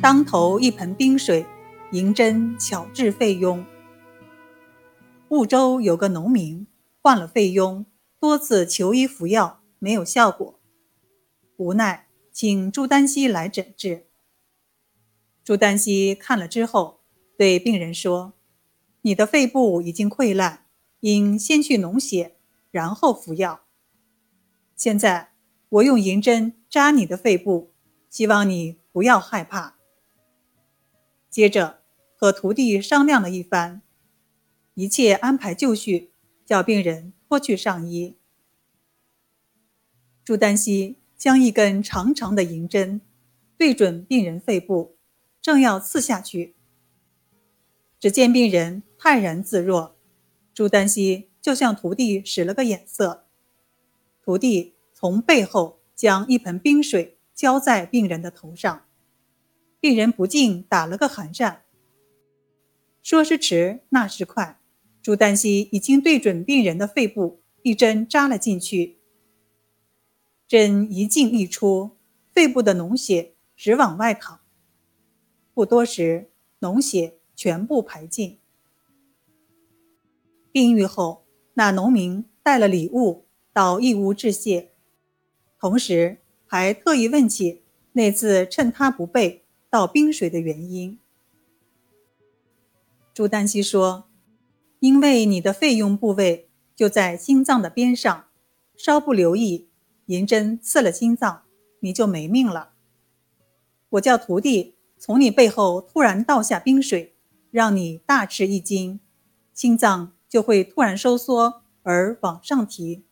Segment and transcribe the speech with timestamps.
[0.00, 1.44] 当头一盆冰水，
[1.90, 3.64] 银针巧治肺痈。
[5.28, 6.68] 婺州有个农民
[7.02, 7.84] 患了肺痈，
[8.20, 10.60] 多次求医服药没有效果，
[11.56, 14.06] 无奈请朱丹溪来诊治。
[15.42, 17.00] 朱丹溪看了之后，
[17.36, 18.34] 对病人说
[19.02, 20.66] ：“你的肺部已经溃烂，
[21.00, 22.36] 应先去脓血，
[22.70, 23.62] 然后服药。
[24.76, 25.32] 现在
[25.68, 27.72] 我用银针扎你的肺部，
[28.08, 29.74] 希望你不要害怕。”
[31.38, 31.78] 接着
[32.16, 33.80] 和徒弟商量了一番，
[34.74, 36.10] 一切安排就绪，
[36.44, 38.16] 叫病人脱去上衣。
[40.24, 43.00] 朱丹溪将一根长长的银针
[43.56, 44.96] 对准病人肺部。
[45.40, 46.56] 正要刺下去，
[48.00, 49.96] 只见病人泰然自若，
[50.52, 53.28] 朱丹溪就向徒弟使了个眼色，
[54.24, 58.87] 徒弟从背后将一盆冰水浇在病人的头上，
[59.80, 61.64] 病人不禁打了个寒战。
[63.02, 64.60] 说时迟，那时快，
[65.00, 68.98] 朱丹溪已经对准病人的肺部一针扎了进去，
[70.46, 71.96] 针一进一出，
[72.32, 74.40] 肺部的脓血直往外淌。
[75.54, 78.38] 不多时，脓血全部排尽。
[80.52, 84.72] 病愈后，那农民带了礼物到义乌致谢，
[85.58, 87.62] 同时还特意问起
[87.92, 90.98] 那次趁他不备倒冰水的原因。
[93.14, 94.08] 朱丹溪说
[94.80, 98.26] ：“因为你的费用部位就在心脏的边上，
[98.76, 99.68] 稍不留意，
[100.06, 101.42] 银针刺了心脏，
[101.80, 102.70] 你就没命了。
[103.90, 107.14] 我叫徒弟。”从你背后突然倒下冰水，
[107.52, 108.98] 让你大吃一惊，
[109.54, 113.04] 心脏就会突然收缩而往上提。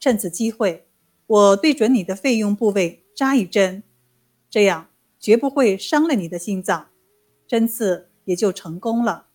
[0.00, 0.88] 趁此机会，
[1.28, 3.84] 我对准你的肺用部位扎一针，
[4.50, 4.88] 这样
[5.20, 6.88] 绝不会伤了你的心脏，
[7.46, 9.26] 针刺也就成功了。